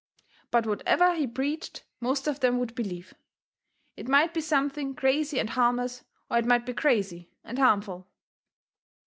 But 0.49 0.65
whatever 0.65 1.13
he 1.13 1.27
preached 1.27 1.83
most 1.99 2.25
of 2.25 2.39
them 2.39 2.57
would 2.57 2.73
believe. 2.73 3.13
It 3.95 4.07
might 4.07 4.33
be 4.33 4.41
something 4.41 4.95
crazy 4.95 5.39
and 5.39 5.51
harmless, 5.51 6.03
or 6.27 6.39
it 6.39 6.45
might 6.47 6.65
be 6.65 6.73
crazy 6.73 7.29
and 7.43 7.59
harmful. 7.59 8.07